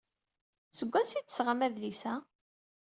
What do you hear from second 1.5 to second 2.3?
adlis-a?